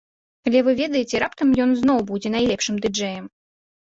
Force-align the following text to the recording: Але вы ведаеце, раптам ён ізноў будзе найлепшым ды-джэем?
Але 0.47 0.61
вы 0.67 0.71
ведаеце, 0.79 1.21
раптам 1.23 1.53
ён 1.65 1.69
ізноў 1.77 1.99
будзе 2.11 2.29
найлепшым 2.37 2.75
ды-джэем? 2.87 3.25